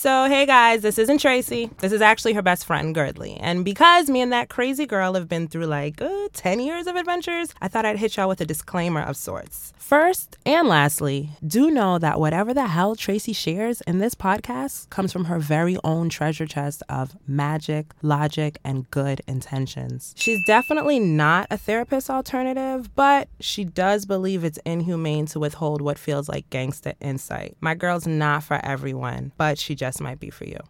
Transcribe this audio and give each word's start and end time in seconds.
So 0.00 0.30
hey 0.30 0.46
guys, 0.46 0.80
this 0.80 0.96
isn't 0.96 1.18
Tracy. 1.18 1.68
This 1.80 1.92
is 1.92 2.00
actually 2.00 2.32
her 2.32 2.40
best 2.40 2.64
friend, 2.64 2.96
Girdley. 2.96 3.36
And 3.38 3.66
because 3.66 4.08
me 4.08 4.22
and 4.22 4.32
that 4.32 4.48
crazy 4.48 4.86
girl 4.86 5.12
have 5.12 5.28
been 5.28 5.46
through 5.46 5.66
like 5.66 6.00
uh, 6.00 6.28
10 6.32 6.60
years 6.60 6.86
of 6.86 6.96
adventures, 6.96 7.54
I 7.60 7.68
thought 7.68 7.84
I'd 7.84 7.98
hit 7.98 8.16
y'all 8.16 8.28
with 8.28 8.40
a 8.40 8.46
disclaimer 8.46 9.00
of 9.00 9.16
sorts. 9.16 9.72
First 9.76 10.38
and 10.46 10.68
lastly, 10.68 11.30
do 11.44 11.70
know 11.70 11.98
that 11.98 12.20
whatever 12.20 12.54
the 12.54 12.68
hell 12.68 12.94
Tracy 12.94 13.32
shares 13.32 13.80
in 13.82 13.98
this 13.98 14.14
podcast 14.14 14.88
comes 14.90 15.12
from 15.12 15.24
her 15.24 15.38
very 15.38 15.76
own 15.82 16.08
treasure 16.08 16.46
chest 16.46 16.82
of 16.88 17.16
magic, 17.26 17.86
logic, 18.02 18.58
and 18.64 18.88
good 18.90 19.20
intentions. 19.26 20.14
She's 20.16 20.40
definitely 20.46 21.00
not 21.00 21.48
a 21.50 21.58
therapist 21.58 22.08
alternative, 22.08 22.94
but 22.94 23.28
she 23.40 23.64
does 23.64 24.06
believe 24.06 24.44
it's 24.44 24.58
inhumane 24.64 25.26
to 25.26 25.40
withhold 25.40 25.80
what 25.82 25.98
feels 25.98 26.28
like 26.28 26.48
gangsta 26.50 26.94
insight. 27.00 27.56
My 27.60 27.74
girl's 27.74 28.06
not 28.06 28.44
for 28.44 28.64
everyone, 28.64 29.32
but 29.36 29.58
she 29.58 29.74
just 29.74 30.00
might 30.00 30.20
be 30.20 30.30
for 30.30 30.44
you. 30.44 30.60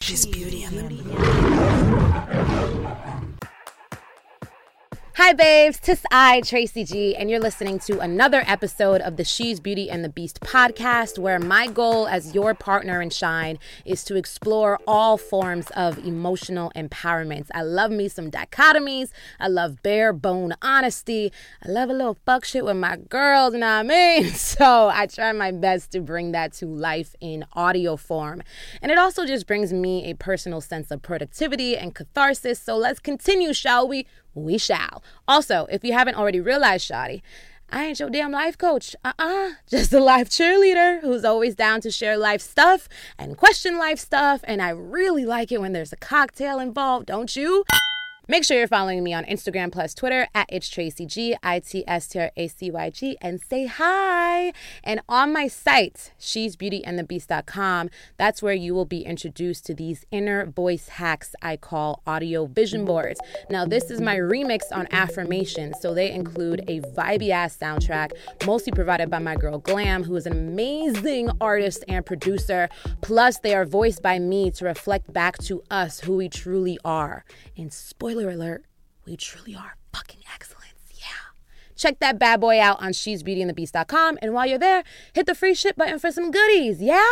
She's 0.00 0.24
beauty 0.24 0.62
and 0.62 0.78
the 0.78 0.86
Hi, 5.18 5.32
babes. 5.32 5.80
Tis 5.80 6.02
I, 6.10 6.42
Tracy 6.42 6.84
G, 6.84 7.16
and 7.16 7.30
you're 7.30 7.40
listening 7.40 7.78
to 7.86 8.00
another 8.00 8.44
episode 8.46 9.00
of 9.00 9.16
the 9.16 9.24
She's 9.24 9.60
Beauty 9.60 9.88
and 9.88 10.04
the 10.04 10.10
Beast 10.10 10.40
podcast, 10.40 11.18
where 11.18 11.38
my 11.38 11.68
goal 11.68 12.06
as 12.06 12.34
your 12.34 12.52
partner 12.52 13.00
in 13.00 13.08
shine 13.08 13.58
is 13.86 14.04
to 14.04 14.16
explore 14.16 14.78
all 14.86 15.16
forms 15.16 15.70
of 15.70 15.96
emotional 16.04 16.70
empowerment. 16.76 17.46
I 17.54 17.62
love 17.62 17.90
me 17.90 18.08
some 18.08 18.30
dichotomies. 18.30 19.08
I 19.40 19.48
love 19.48 19.82
bare 19.82 20.12
bone 20.12 20.52
honesty. 20.60 21.32
I 21.64 21.70
love 21.70 21.88
a 21.88 21.94
little 21.94 22.18
fuck 22.26 22.44
shit 22.44 22.66
with 22.66 22.76
my 22.76 22.98
girls, 22.98 23.54
you 23.54 23.60
know 23.60 23.68
what 23.68 23.72
I 23.72 23.82
mean? 23.84 24.26
So 24.34 24.88
I 24.88 25.06
try 25.06 25.32
my 25.32 25.50
best 25.50 25.92
to 25.92 26.00
bring 26.00 26.32
that 26.32 26.52
to 26.54 26.66
life 26.66 27.14
in 27.22 27.46
audio 27.54 27.96
form. 27.96 28.42
And 28.82 28.92
it 28.92 28.98
also 28.98 29.24
just 29.24 29.46
brings 29.46 29.72
me 29.72 30.10
a 30.10 30.14
personal 30.14 30.60
sense 30.60 30.90
of 30.90 31.00
productivity 31.00 31.74
and 31.76 31.94
catharsis. 31.94 32.60
So 32.60 32.76
let's 32.76 33.00
continue, 33.00 33.54
shall 33.54 33.88
we? 33.88 34.06
We 34.36 34.58
shall. 34.58 35.02
Also, 35.26 35.66
if 35.70 35.82
you 35.82 35.92
haven't 35.92 36.14
already 36.16 36.40
realized, 36.40 36.88
Shotty, 36.88 37.22
I 37.70 37.86
ain't 37.86 37.98
your 37.98 38.10
damn 38.10 38.30
life 38.30 38.56
coach. 38.56 38.94
Uh 39.04 39.12
uh-uh. 39.18 39.48
uh 39.48 39.50
Just 39.68 39.92
a 39.92 40.00
life 40.00 40.28
cheerleader 40.28 41.00
who's 41.00 41.24
always 41.24 41.54
down 41.54 41.80
to 41.80 41.90
share 41.90 42.16
life 42.16 42.40
stuff 42.40 42.88
and 43.18 43.36
question 43.36 43.78
life 43.78 43.98
stuff. 43.98 44.42
And 44.44 44.62
I 44.62 44.70
really 44.70 45.24
like 45.24 45.50
it 45.50 45.60
when 45.60 45.72
there's 45.72 45.92
a 45.92 45.96
cocktail 45.96 46.60
involved, 46.60 47.06
don't 47.06 47.34
you? 47.34 47.64
Make 48.28 48.42
sure 48.42 48.58
you're 48.58 48.66
following 48.66 49.04
me 49.04 49.14
on 49.14 49.24
Instagram 49.26 49.70
plus 49.70 49.94
Twitter 49.94 50.26
at 50.34 50.46
it's 50.48 50.68
Tracy 50.68 51.06
G, 51.06 51.36
I 51.44 51.60
T 51.60 51.84
S 51.86 52.08
T 52.08 52.18
R 52.18 52.32
A 52.36 52.48
C 52.48 52.72
Y 52.72 52.90
G, 52.90 53.16
and 53.22 53.40
say 53.40 53.66
hi. 53.66 54.52
And 54.82 55.00
on 55.08 55.32
my 55.32 55.46
site, 55.46 56.12
she's 56.18 56.56
beautyandthebeast.com, 56.56 57.88
that's 58.16 58.42
where 58.42 58.52
you 58.52 58.74
will 58.74 58.84
be 58.84 59.02
introduced 59.02 59.64
to 59.66 59.74
these 59.74 60.04
inner 60.10 60.44
voice 60.44 60.88
hacks 60.88 61.36
I 61.40 61.56
call 61.56 62.02
audio 62.04 62.46
vision 62.46 62.84
boards. 62.84 63.20
Now, 63.48 63.64
this 63.64 63.92
is 63.92 64.00
my 64.00 64.16
remix 64.16 64.72
on 64.72 64.88
affirmation, 64.90 65.72
so 65.80 65.94
they 65.94 66.10
include 66.10 66.64
a 66.66 66.80
vibey 66.80 67.30
ass 67.30 67.56
soundtrack, 67.56 68.10
mostly 68.44 68.72
provided 68.72 69.08
by 69.08 69.20
my 69.20 69.36
girl 69.36 69.58
Glam, 69.60 70.02
who 70.02 70.16
is 70.16 70.26
an 70.26 70.32
amazing 70.32 71.30
artist 71.40 71.84
and 71.86 72.04
producer. 72.04 72.68
Plus, 73.02 73.38
they 73.38 73.54
are 73.54 73.64
voiced 73.64 74.02
by 74.02 74.18
me 74.18 74.50
to 74.50 74.64
reflect 74.64 75.12
back 75.12 75.38
to 75.44 75.62
us 75.70 76.00
who 76.00 76.16
we 76.16 76.28
truly 76.28 76.76
are. 76.84 77.24
And 77.56 77.72
spoiler 77.72 78.15
spoiler 78.16 78.32
alert, 78.32 78.64
we 79.04 79.14
truly 79.14 79.54
are 79.54 79.76
fucking 79.92 80.20
excellence. 80.34 80.72
Yeah. 80.94 81.04
Check 81.76 81.98
that 81.98 82.18
bad 82.18 82.40
boy 82.40 82.58
out 82.58 82.82
on 82.82 82.94
she'sbeautyandthebeast.com. 82.94 84.18
And 84.22 84.32
while 84.32 84.46
you're 84.46 84.58
there, 84.58 84.84
hit 85.12 85.26
the 85.26 85.34
free 85.34 85.52
ship 85.54 85.76
button 85.76 85.98
for 85.98 86.10
some 86.10 86.30
goodies. 86.30 86.80
Yeah? 86.80 87.04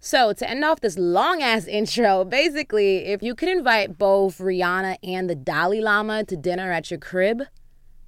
So, 0.00 0.32
to 0.32 0.48
end 0.48 0.64
off 0.64 0.80
this 0.80 0.98
long 0.98 1.42
ass 1.42 1.66
intro, 1.66 2.24
basically, 2.24 3.04
if 3.04 3.22
you 3.22 3.34
could 3.34 3.50
invite 3.50 3.98
both 3.98 4.38
Rihanna 4.38 4.96
and 5.02 5.28
the 5.28 5.34
Dalai 5.34 5.82
Lama 5.82 6.24
to 6.24 6.36
dinner 6.36 6.72
at 6.72 6.90
your 6.90 6.98
crib, 6.98 7.42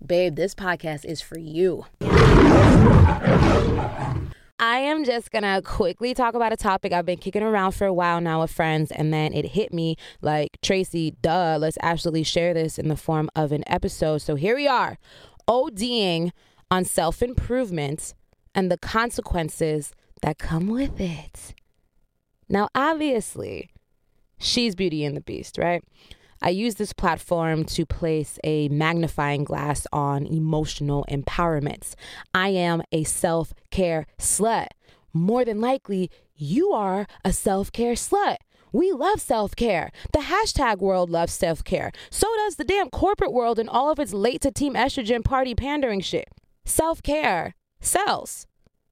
babe, 0.05 0.35
this 0.37 0.55
podcast 0.55 1.05
is 1.05 1.21
for 1.21 1.39
you. 1.39 1.85
I 4.67 4.79
am 4.79 5.05
just 5.05 5.31
gonna 5.31 5.61
quickly 5.61 6.15
talk 6.15 6.33
about 6.33 6.55
a 6.55 6.57
topic 6.57 6.91
I've 6.91 7.05
been 7.05 7.19
kicking 7.19 7.43
around 7.43 7.73
for 7.73 7.87
a 7.87 7.93
while 7.93 8.19
now 8.23 8.41
with 8.41 8.51
friends, 8.51 8.91
and 8.91 9.13
then 9.13 9.35
it 9.35 9.45
hit 9.45 9.75
me 9.75 9.97
like, 10.23 10.57
Tracy, 10.63 11.11
duh, 11.21 11.59
let's 11.61 11.77
absolutely 11.83 12.23
share 12.23 12.55
this 12.55 12.79
in 12.79 12.89
the 12.89 12.97
form 12.97 13.29
of 13.37 13.53
an 13.53 13.63
episode. 13.67 14.23
So 14.23 14.37
here 14.37 14.57
we 14.57 14.67
are, 14.67 14.97
ODing 15.47 16.31
on 16.71 16.87
self 16.87 17.23
improvement 17.23 18.15
and 18.55 18.71
the 18.71 18.79
consequences 18.79 19.93
that 20.23 20.39
come 20.39 20.69
with 20.69 20.99
it. 20.99 21.53
Now, 22.49 22.71
obviously, 22.75 23.69
she's 24.39 24.75
Beauty 24.75 25.05
and 25.05 25.15
the 25.15 25.21
Beast, 25.21 25.59
right? 25.59 25.85
I 26.43 26.51
use 26.51 26.75
this 26.77 26.93
platform 26.93 27.65
to 27.65 27.87
place 27.87 28.39
a 28.45 28.69
magnifying 28.69 29.45
glass 29.45 29.87
on 29.93 30.27
emotional 30.27 31.05
empowerment. 31.11 31.95
I 32.33 32.49
am 32.49 32.83
a 32.93 33.05
self 33.05 33.53
care 33.71 34.07
slut. 34.19 34.69
More 35.13 35.45
than 35.45 35.61
likely, 35.61 36.11
you 36.35 36.73
are 36.73 37.07
a 37.25 37.33
self 37.33 37.73
care 37.73 37.95
slut. 37.95 38.37
We 38.73 38.91
love 38.91 39.21
self 39.21 39.55
care. 39.55 39.93
The 40.13 40.19
hashtag 40.21 40.79
world 40.79 41.09
loves 41.09 41.33
self 41.33 41.63
care. 41.63 41.93
So 42.11 42.27
does 42.37 42.57
the 42.57 42.65
damn 42.65 42.91
corporate 42.91 43.33
world 43.33 43.59
and 43.59 43.69
all 43.69 43.91
of 43.91 44.01
its 44.01 44.13
late 44.13 44.41
to 44.41 44.51
team 44.51 44.75
estrogen 44.75 45.25
party 45.25 45.55
pandering 45.55 46.01
shit. 46.01 46.29
Self 46.65 47.03
care 47.03 47.55
sells. 47.81 48.47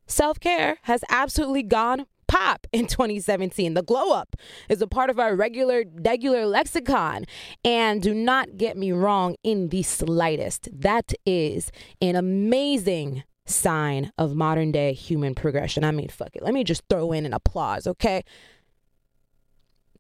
Self 0.07 0.39
care 0.39 0.79
has 0.83 1.03
absolutely 1.09 1.65
gone 1.65 2.07
pop 2.33 2.67
in 2.73 2.87
2017. 2.89 3.75
The 3.75 3.83
glow 3.83 4.13
up 4.13 4.37
is 4.69 4.81
a 4.81 4.87
part 4.87 5.11
of 5.11 5.19
our 5.19 5.37
regular, 5.37 5.85
regular 5.95 6.47
lexicon. 6.47 7.27
And 7.65 8.03
do 8.03 8.15
not 8.15 8.57
get 8.57 8.77
me 8.77 8.93
wrong 8.93 9.37
in 9.43 9.69
the 9.69 9.83
slightest. 9.83 10.69
That 10.73 11.13
is 11.27 11.71
an 12.01 12.17
amazing 12.17 13.25
sign 13.45 14.13
of 14.17 14.35
modern 14.35 14.73
day 14.73 14.95
human 14.95 15.35
progression. 15.35 15.85
I 15.85 15.91
mean, 15.91 16.09
fuck 16.09 16.35
it. 16.35 16.43
Let 16.43 16.55
me 16.55 16.65
just 16.65 16.83
throw 16.89 17.13
in 17.13 17.27
an 17.27 17.35
applause, 17.35 17.87
okay? 17.87 18.23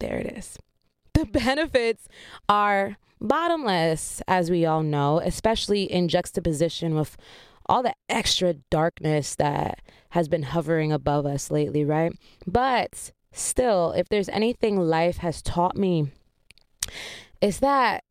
There 0.01 0.17
it 0.17 0.39
is. 0.39 0.59
The 1.15 1.27
benefits 1.27 2.09
are 2.49 2.97
bottomless, 3.21 4.23
as 4.27 4.51
we 4.51 4.65
all 4.65 4.83
know, 4.83 5.21
especially 5.21 5.83
in 5.83 6.09
juxtaposition 6.09 6.95
with 6.95 7.19
all 7.67 7.83
the 7.83 7.95
extra 8.09 8.55
darkness 8.71 9.35
that 9.37 9.81
has 10.11 10.29
been 10.29 10.43
hovering 10.43 10.93
above 10.93 11.27
us 11.27 11.51
lately, 11.51 11.85
right? 11.85 12.13
But 12.47 13.13
still, 13.33 13.93
if 13.93 14.09
there's 14.09 14.29
anything 14.29 14.79
life 14.79 15.19
has 15.19 15.43
taught 15.43 15.77
me, 15.77 16.11
is 17.41 17.61
that 17.61 18.05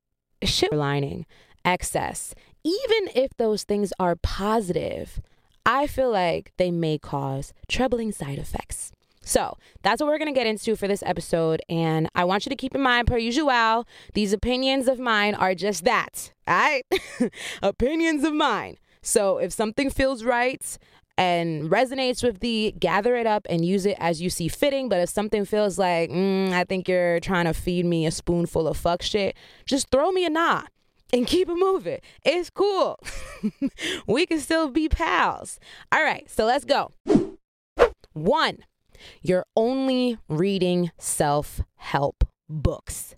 shit 0.44 0.74
lining, 0.74 1.26
excess, 1.64 2.34
even 2.64 3.10
if 3.16 3.36
those 3.38 3.64
things 3.64 3.94
are 4.00 4.16
positive, 4.16 5.20
I 5.66 5.88
feel 5.88 6.12
like 6.12 6.52
they 6.58 6.72
may 6.72 6.98
cause 6.98 7.54
troubling 7.68 8.12
side 8.12 8.40
effects. 8.40 8.92
So 9.24 9.58
that's 9.84 10.02
what 10.02 10.08
we're 10.08 10.18
going 10.18 10.34
to 10.34 10.38
get 10.38 10.48
into 10.48 10.76
for 10.76 10.88
this 10.88 11.04
episode. 11.06 11.62
And 11.70 12.10
I 12.16 12.24
want 12.26 12.46
you 12.46 12.50
to 12.50 12.56
keep 12.56 12.74
in 12.74 12.82
mind, 12.82 13.08
per 13.08 13.18
usual, 13.18 13.88
these 14.14 14.34
opinions 14.34 14.88
of 14.88 15.00
mine 15.00 15.36
are 15.36 15.54
just 15.54 15.84
that. 15.84 16.34
All 16.48 16.56
right? 16.56 16.84
opinions 17.62 18.24
of 18.24 18.34
mine. 18.34 18.78
So 19.04 19.38
if 19.38 19.52
something 19.52 19.90
feels 19.90 20.24
right 20.24 20.78
and 21.18 21.70
resonates 21.70 22.24
with 22.24 22.40
thee, 22.40 22.72
gather 22.72 23.16
it 23.16 23.28
up 23.28 23.46
and 23.50 23.66
use 23.66 23.86
it 23.86 23.98
as 24.00 24.22
you 24.22 24.30
see 24.30 24.48
fitting. 24.48 24.90
But 24.90 25.02
if 25.02 25.10
something 25.10 25.46
feels 25.46 25.78
like, 25.78 26.10
mm, 26.10 26.52
I 26.52 26.64
think 26.64 26.88
you're 26.88 27.20
trying 27.20 27.46
to 27.46 27.54
feed 27.54 27.86
me 27.86 28.06
a 28.06 28.12
spoonful 28.12 28.68
of 28.68 28.78
fuck 28.78 29.02
shit, 29.02 29.36
just 29.66 29.90
throw 29.90 30.12
me 30.12 30.26
a 30.26 30.30
nah 30.30 30.64
and 31.14 31.28
keep 31.28 31.50
it 31.50 31.56
moving. 31.56 32.00
It's 32.24 32.50
cool. 32.50 33.00
we 34.08 34.26
can 34.26 34.40
still 34.40 34.70
be 34.70 34.88
pals. 34.90 35.60
All 35.92 36.04
right, 36.04 36.30
so 36.30 36.46
let's 36.46 36.66
go. 36.66 36.92
One, 38.14 38.60
you're 39.22 39.46
only 39.56 40.18
reading 40.28 40.92
self 40.98 41.62
help 41.76 42.24
books. 42.50 43.16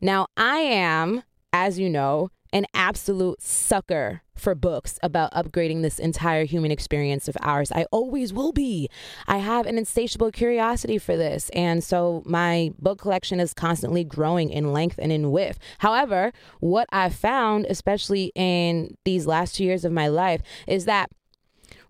Now, 0.00 0.26
I 0.36 0.58
am, 0.58 1.22
as 1.52 1.78
you 1.78 1.88
know, 1.88 2.30
an 2.56 2.64
absolute 2.72 3.42
sucker 3.42 4.22
for 4.34 4.54
books 4.54 4.98
about 5.02 5.30
upgrading 5.32 5.82
this 5.82 5.98
entire 5.98 6.46
human 6.46 6.70
experience 6.70 7.28
of 7.28 7.36
ours. 7.42 7.70
I 7.70 7.84
always 7.92 8.32
will 8.32 8.52
be. 8.52 8.88
I 9.26 9.38
have 9.38 9.66
an 9.66 9.76
insatiable 9.76 10.32
curiosity 10.32 10.96
for 10.96 11.18
this. 11.18 11.50
And 11.50 11.84
so 11.84 12.22
my 12.24 12.72
book 12.78 12.98
collection 12.98 13.40
is 13.40 13.52
constantly 13.52 14.04
growing 14.04 14.48
in 14.48 14.72
length 14.72 14.98
and 14.98 15.12
in 15.12 15.30
width. 15.30 15.58
However, 15.78 16.32
what 16.60 16.88
I've 16.90 17.14
found, 17.14 17.66
especially 17.66 18.32
in 18.34 18.96
these 19.04 19.26
last 19.26 19.56
two 19.56 19.64
years 19.64 19.84
of 19.84 19.92
my 19.92 20.08
life, 20.08 20.40
is 20.66 20.86
that 20.86 21.10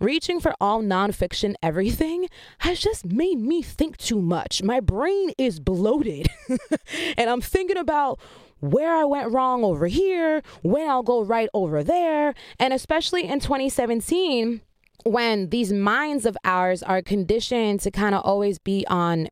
reaching 0.01 0.41
for 0.41 0.53
all 0.61 0.83
nonfiction 0.83 1.55
everything 1.63 2.29
has 2.59 2.81
just 2.81 3.07
made 3.07 3.39
me 3.39 3.63
think 3.63 3.99
too 3.99 4.21
much. 4.21 4.65
My 4.65 4.81
brain 4.81 5.31
is 5.39 5.61
bloated, 5.61 6.27
and 7.17 7.31
I'm 7.31 7.41
thinking 7.41 7.77
about 7.77 8.19
where 8.61 8.95
I 8.95 9.05
went 9.05 9.33
wrong 9.33 9.65
over 9.65 9.87
here, 9.87 10.43
when 10.63 10.89
I'll 10.89 11.03
go 11.03 11.23
right 11.23 11.49
over 11.55 11.85
there. 11.85 12.35
And 12.59 12.73
especially 12.73 13.25
in 13.25 13.41
2017, 13.41 14.61
when 15.05 15.51
these 15.51 15.73
minds 15.73 16.27
of 16.27 16.37
ours 16.45 16.83
are 16.83 17.03
conditioned 17.03 17.81
to 17.81 17.91
kind 17.91 18.15
of 18.15 18.23
always 18.25 18.59
be 18.59 18.87
on 18.89 19.29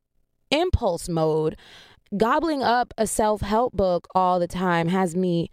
impulse 0.50 1.09
mode, 1.09 1.56
gobbling 2.17 2.62
up 2.62 2.94
a 2.97 3.06
self 3.06 3.41
help 3.41 3.73
book 3.73 4.06
all 4.15 4.38
the 4.38 4.47
time 4.47 4.88
has 4.88 5.17
me 5.17 5.50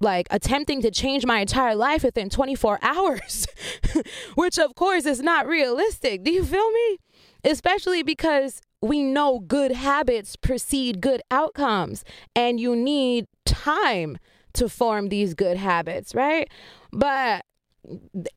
like 0.00 0.26
attempting 0.30 0.82
to 0.82 0.90
change 0.90 1.24
my 1.24 1.40
entire 1.40 1.74
life 1.74 2.02
within 2.02 2.28
24 2.28 2.78
hours, 2.82 3.46
which 4.34 4.58
of 4.58 4.74
course 4.74 5.06
is 5.06 5.20
not 5.20 5.46
realistic. 5.46 6.24
Do 6.24 6.32
you 6.32 6.44
feel 6.44 6.70
me? 6.70 6.98
Especially 7.44 8.02
because 8.02 8.60
we 8.82 9.02
know 9.02 9.38
good 9.38 9.72
habits 9.72 10.36
precede 10.36 11.00
good 11.00 11.22
outcomes 11.30 12.04
and 12.34 12.60
you 12.60 12.74
need 12.74 13.26
time 13.46 14.18
to 14.54 14.68
form 14.68 15.08
these 15.08 15.34
good 15.34 15.56
habits, 15.56 16.14
right? 16.14 16.50
But 16.92 17.44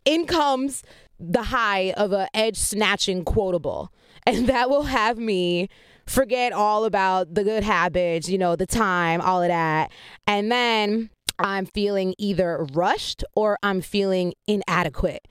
in 0.06 0.25
comes 0.25 0.83
the 1.19 1.44
high 1.44 1.92
of 1.97 2.13
a 2.13 2.30
edge 2.33 2.57
snatching 2.57 3.25
quotable 3.25 3.92
and 4.27 4.47
that 4.47 4.69
will 4.69 4.83
have 4.83 5.18
me 5.18 5.68
forget 6.06 6.53
all 6.53 6.86
about 6.86 7.33
the 7.33 7.44
good 7.44 7.63
habits, 7.63 8.30
you 8.30 8.38
know, 8.38 8.56
the 8.56 8.68
time, 8.68 9.21
all 9.21 9.42
of 9.42 9.50
that. 9.50 9.92
And 10.27 10.51
then 10.51 11.09
I'm 11.39 11.65
feeling 11.65 12.13
either 12.18 12.68
rushed 12.74 13.24
or 13.36 13.57
I'm 13.63 13.81
feeling 13.81 14.33
inadequate. 14.47 15.27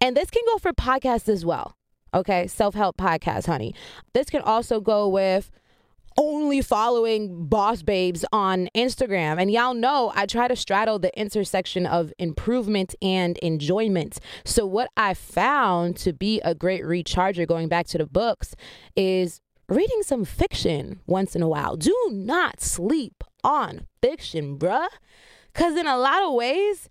And 0.00 0.16
this 0.16 0.30
can 0.30 0.42
go 0.46 0.58
for 0.58 0.72
podcasts 0.72 1.28
as 1.28 1.44
well. 1.44 1.74
Okay, 2.12 2.46
self 2.46 2.74
help 2.74 2.96
podcast, 2.96 3.46
honey. 3.46 3.74
This 4.12 4.30
can 4.30 4.42
also 4.42 4.80
go 4.80 5.08
with 5.08 5.50
only 6.18 6.60
following 6.60 7.46
boss 7.46 7.82
babes 7.82 8.24
on 8.32 8.68
Instagram. 8.74 9.40
And 9.40 9.50
y'all 9.50 9.74
know 9.74 10.12
I 10.14 10.26
try 10.26 10.48
to 10.48 10.56
straddle 10.56 10.98
the 10.98 11.16
intersection 11.18 11.86
of 11.86 12.12
improvement 12.18 12.94
and 13.00 13.38
enjoyment. 13.38 14.18
So, 14.44 14.66
what 14.66 14.90
I 14.96 15.14
found 15.14 15.96
to 15.98 16.12
be 16.12 16.40
a 16.40 16.54
great 16.54 16.82
recharger, 16.82 17.46
going 17.46 17.68
back 17.68 17.86
to 17.88 17.98
the 17.98 18.06
books, 18.06 18.54
is 18.96 19.40
reading 19.68 20.02
some 20.02 20.24
fiction 20.24 21.00
once 21.06 21.36
in 21.36 21.42
a 21.42 21.48
while. 21.48 21.76
Do 21.76 21.94
not 22.10 22.60
sleep 22.60 23.22
on 23.44 23.86
fiction, 24.02 24.58
bruh. 24.58 24.88
Because 25.52 25.76
in 25.76 25.86
a 25.86 25.96
lot 25.96 26.22
of 26.22 26.34
ways, 26.34 26.88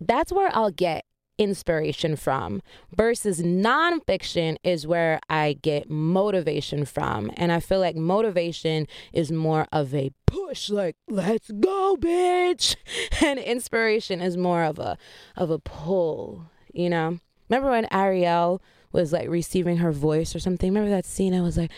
that's 0.00 0.32
where 0.32 0.50
I'll 0.54 0.70
get 0.70 1.04
inspiration 1.38 2.16
from 2.16 2.62
versus 2.94 3.40
nonfiction 3.40 4.56
is 4.62 4.86
where 4.86 5.20
I 5.28 5.54
get 5.54 5.90
motivation 5.90 6.84
from. 6.84 7.30
And 7.36 7.52
I 7.52 7.60
feel 7.60 7.80
like 7.80 7.96
motivation 7.96 8.86
is 9.12 9.30
more 9.30 9.66
of 9.72 9.94
a 9.94 10.12
push, 10.26 10.70
like, 10.70 10.96
let's 11.08 11.50
go, 11.50 11.96
bitch. 11.98 12.76
And 13.24 13.38
inspiration 13.38 14.20
is 14.20 14.36
more 14.36 14.62
of 14.64 14.78
a 14.78 14.98
of 15.36 15.50
a 15.50 15.58
pull, 15.58 16.50
you 16.72 16.88
know? 16.90 17.18
Remember 17.48 17.70
when 17.70 17.86
Ariel 17.92 18.60
was 18.92 19.12
like 19.12 19.28
receiving 19.28 19.78
her 19.78 19.92
voice 19.92 20.34
or 20.34 20.38
something? 20.38 20.70
Remember 20.70 20.90
that 20.90 21.06
scene? 21.06 21.34
I 21.34 21.40
was 21.40 21.56
like, 21.56 21.70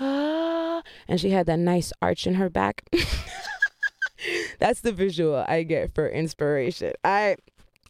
ah, 0.00 0.82
and 1.08 1.20
she 1.20 1.30
had 1.30 1.46
that 1.46 1.58
nice 1.58 1.92
arch 2.02 2.26
in 2.26 2.34
her 2.34 2.50
back. 2.50 2.88
That's 4.58 4.80
the 4.80 4.92
visual 4.92 5.44
I 5.46 5.62
get 5.62 5.94
for 5.94 6.08
inspiration. 6.08 6.92
I 7.02 7.36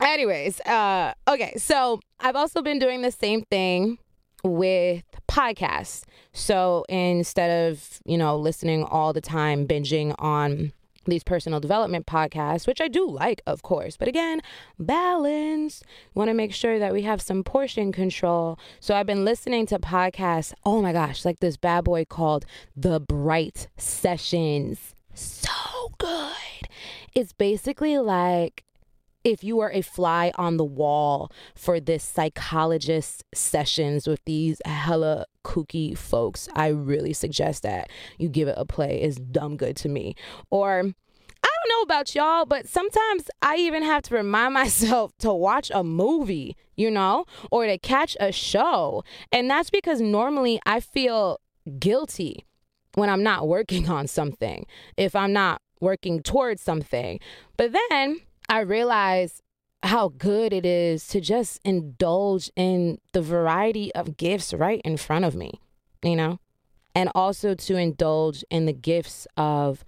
anyways, 0.00 0.60
uh 0.62 1.14
okay, 1.28 1.54
so 1.56 2.00
I've 2.20 2.36
also 2.36 2.62
been 2.62 2.78
doing 2.78 3.02
the 3.02 3.12
same 3.12 3.42
thing 3.42 3.98
with 4.42 5.02
podcasts. 5.28 6.04
So 6.32 6.84
instead 6.88 7.70
of, 7.70 8.00
you 8.04 8.18
know, 8.18 8.36
listening 8.36 8.84
all 8.84 9.12
the 9.12 9.20
time 9.20 9.66
binging 9.66 10.14
on 10.18 10.72
these 11.06 11.24
personal 11.24 11.60
development 11.60 12.06
podcasts, 12.06 12.66
which 12.66 12.80
I 12.80 12.88
do 12.88 13.08
like, 13.08 13.42
of 13.46 13.62
course. 13.62 13.96
But 13.96 14.08
again, 14.08 14.40
balance. 14.78 15.82
Want 16.14 16.28
to 16.28 16.34
make 16.34 16.52
sure 16.52 16.78
that 16.78 16.92
we 16.92 17.02
have 17.02 17.20
some 17.20 17.44
portion 17.44 17.92
control. 17.92 18.58
So 18.80 18.94
I've 18.94 19.06
been 19.06 19.24
listening 19.24 19.66
to 19.66 19.78
podcasts. 19.78 20.54
Oh 20.64 20.80
my 20.80 20.92
gosh, 20.92 21.24
like 21.24 21.40
this 21.40 21.56
bad 21.56 21.84
boy 21.84 22.04
called 22.04 22.46
The 22.76 23.00
Bright 23.00 23.68
Sessions. 23.76 24.94
So 25.14 25.92
good. 25.98 26.32
It's 27.14 27.32
basically 27.32 27.98
like 27.98 28.63
if 29.24 29.42
you 29.42 29.60
are 29.60 29.72
a 29.72 29.80
fly 29.80 30.30
on 30.36 30.58
the 30.58 30.64
wall 30.64 31.32
for 31.54 31.80
this 31.80 32.04
psychologist 32.04 33.24
sessions 33.34 34.06
with 34.06 34.22
these 34.26 34.60
hella 34.66 35.24
kooky 35.42 35.96
folks, 35.96 36.46
I 36.54 36.68
really 36.68 37.14
suggest 37.14 37.62
that 37.62 37.90
you 38.18 38.28
give 38.28 38.48
it 38.48 38.54
a 38.58 38.66
play. 38.66 39.00
It's 39.00 39.16
dumb 39.16 39.56
good 39.56 39.76
to 39.76 39.88
me. 39.88 40.14
Or 40.50 40.80
I 40.80 40.82
don't 40.82 41.68
know 41.68 41.82
about 41.82 42.14
y'all, 42.14 42.44
but 42.44 42.68
sometimes 42.68 43.30
I 43.40 43.56
even 43.56 43.82
have 43.82 44.02
to 44.04 44.14
remind 44.14 44.54
myself 44.62 45.12
to 45.20 45.32
watch 45.32 45.70
a 45.74 45.82
movie, 45.82 46.54
you 46.76 46.90
know, 46.90 47.24
or 47.50 47.66
to 47.66 47.78
catch 47.78 48.16
a 48.20 48.30
show. 48.30 49.04
And 49.32 49.50
that's 49.50 49.70
because 49.70 50.02
normally 50.02 50.60
I 50.66 50.80
feel 50.80 51.40
guilty 51.78 52.44
when 52.94 53.08
I'm 53.08 53.22
not 53.22 53.48
working 53.48 53.88
on 53.88 54.06
something, 54.06 54.66
if 54.98 55.16
I'm 55.16 55.32
not 55.32 55.62
working 55.80 56.22
towards 56.22 56.60
something. 56.62 57.20
But 57.56 57.72
then 57.72 58.20
I 58.48 58.60
realize 58.60 59.42
how 59.82 60.08
good 60.08 60.52
it 60.52 60.64
is 60.64 61.06
to 61.08 61.20
just 61.20 61.60
indulge 61.64 62.50
in 62.56 62.98
the 63.12 63.20
variety 63.20 63.94
of 63.94 64.16
gifts 64.16 64.54
right 64.54 64.80
in 64.84 64.96
front 64.96 65.24
of 65.24 65.34
me, 65.34 65.60
you 66.02 66.16
know, 66.16 66.38
and 66.94 67.10
also 67.14 67.54
to 67.54 67.76
indulge 67.76 68.44
in 68.50 68.66
the 68.66 68.72
gifts 68.72 69.26
of 69.36 69.84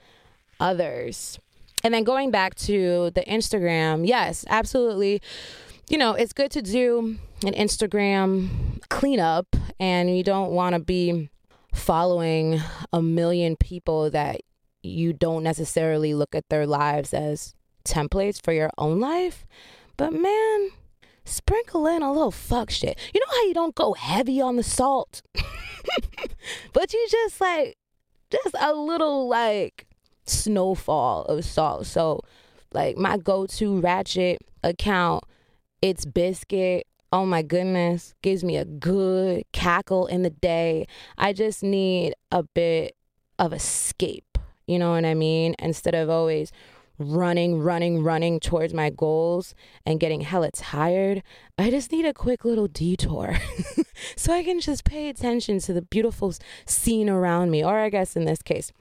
others. 0.61 1.39
And 1.83 1.95
then 1.95 2.05
going 2.05 2.31
back 2.31 2.55
to 2.57 3.11
the 3.15 3.23
Instagram, 3.23 4.07
yes, 4.07 4.45
absolutely. 4.49 5.23
You 5.89 5.99
know, 5.99 6.15
it's 6.15 6.33
good 6.33 6.51
to 6.53 6.63
do 6.63 7.17
an 7.45 7.55
Instagram 7.55 8.81
cleanup, 8.89 9.55
and 9.79 10.17
you 10.17 10.25
don't 10.25 10.51
want 10.51 10.75
to 10.75 10.81
be 10.81 11.31
following 11.73 12.61
a 12.93 13.03
million 13.03 13.57
people 13.57 14.11
that 14.11 14.41
you 14.83 15.13
don't 15.13 15.43
necessarily 15.43 16.15
look 16.15 16.35
at 16.35 16.49
their 16.49 16.67
lives 16.67 17.13
as 17.13 17.55
templates 17.87 18.43
for 18.43 18.53
your 18.53 18.71
own 18.79 19.01
life. 19.01 19.47
But 19.97 20.13
man, 20.13 20.71
sprinkle 21.25 21.87
in 21.87 22.03
a 22.03 22.13
little 22.13 22.31
fuck 22.31 22.71
shit. 22.71 22.99
You 23.15 23.21
know 23.21 23.33
how 23.35 23.47
you 23.47 23.55
don't 23.55 23.75
go 23.75 23.95
heavy 23.95 24.41
on 24.41 24.57
the 24.57 24.63
salt, 24.63 25.23
but 26.73 26.93
you 26.93 27.07
just 27.11 27.41
like, 27.41 27.77
just 28.31 28.55
a 28.59 28.75
little 28.75 29.29
like 29.29 29.87
snowfall 30.27 31.25
of 31.25 31.45
salt. 31.45 31.87
So, 31.87 32.21
like, 32.73 32.97
my 32.97 33.17
go 33.17 33.47
to 33.47 33.81
ratchet 33.81 34.39
account, 34.63 35.25
it's 35.83 36.05
Biscuit. 36.05 36.87
Oh 37.13 37.25
my 37.25 37.43
goodness, 37.43 38.15
gives 38.23 38.43
me 38.43 38.57
a 38.57 38.65
good 38.65 39.45
cackle 39.53 40.07
in 40.07 40.23
the 40.23 40.31
day. 40.31 40.87
I 41.17 41.33
just 41.33 41.63
need 41.63 42.15
a 42.33 42.43
bit 42.43 42.97
of 43.39 43.53
escape. 43.53 44.39
You 44.67 44.79
know 44.81 44.91
what 44.91 45.05
I 45.05 45.15
mean? 45.15 45.55
Instead 45.61 45.95
of 45.95 46.11
always 46.11 46.51
running, 46.99 47.61
running, 47.61 48.03
running 48.03 48.41
towards 48.41 48.73
my 48.73 48.91
goals 48.91 49.55
and 49.85 50.01
getting 50.01 50.23
hella 50.23 50.51
tired, 50.51 51.23
I 51.59 51.71
just 51.71 51.93
need 51.93 52.07
a 52.07 52.15
quick 52.15 52.45
little 52.45 52.69
detour 52.69 53.39
so 54.17 54.33
I 54.33 54.43
can 54.43 54.61
just 54.61 54.85
pay 54.85 55.09
attention 55.09 55.59
to 55.61 55.73
the 55.73 55.83
beautiful 55.83 56.35
scene 56.67 57.09
around 57.09 57.51
me, 57.51 57.65
or 57.65 57.79
I 57.79 57.91
guess 57.91 58.17
in 58.17 58.25
this 58.25 58.43
case, 58.43 58.73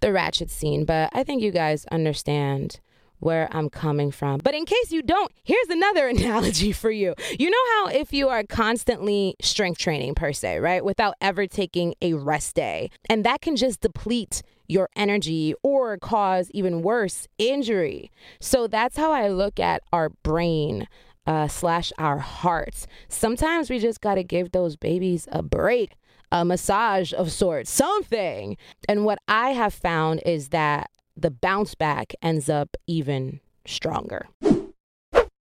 the 0.00 0.12
ratchet 0.12 0.50
scene. 0.50 0.84
But 0.84 1.10
I 1.12 1.24
think 1.24 1.42
you 1.42 1.50
guys 1.50 1.86
understand 1.86 2.80
where 3.18 3.48
I'm 3.50 3.70
coming 3.70 4.10
from. 4.10 4.40
But 4.42 4.54
in 4.54 4.64
case 4.64 4.92
you 4.92 5.02
don't, 5.02 5.32
here's 5.42 5.68
another 5.68 6.08
analogy 6.16 6.72
for 6.72 6.90
you. 6.90 7.14
You 7.38 7.50
know 7.50 7.56
how 7.74 7.86
if 7.88 8.12
you 8.12 8.28
are 8.28 8.42
constantly 8.44 9.36
strength 9.40 9.78
training 9.78 10.14
per 10.14 10.32
se, 10.32 10.58
right, 10.58 10.84
without 10.84 11.14
ever 11.20 11.46
taking 11.46 11.94
a 12.02 12.14
rest 12.14 12.54
day, 12.54 12.90
and 13.08 13.24
that 13.24 13.40
can 13.40 13.56
just 13.56 13.80
deplete 13.80 14.42
your 14.68 14.88
energy 14.96 15.54
or 15.62 15.96
cause 15.98 16.50
even 16.52 16.82
worse 16.82 17.26
injury. 17.38 18.10
So 18.40 18.66
that's 18.66 18.96
how 18.96 19.12
I 19.12 19.28
look 19.28 19.60
at 19.60 19.82
our 19.92 20.10
brain. 20.22 20.88
Uh, 21.28 21.48
slash 21.48 21.92
our 21.98 22.18
hearts. 22.18 22.86
Sometimes 23.08 23.68
we 23.68 23.80
just 23.80 24.00
got 24.00 24.14
to 24.14 24.22
give 24.22 24.52
those 24.52 24.76
babies 24.76 25.26
a 25.32 25.42
break, 25.42 25.96
a 26.30 26.44
massage 26.44 27.12
of 27.12 27.32
sorts, 27.32 27.68
something. 27.68 28.56
And 28.88 29.04
what 29.04 29.18
I 29.26 29.50
have 29.50 29.74
found 29.74 30.22
is 30.24 30.50
that 30.50 30.88
the 31.16 31.32
bounce 31.32 31.74
back 31.74 32.14
ends 32.22 32.48
up 32.48 32.76
even 32.86 33.40
stronger. 33.66 34.28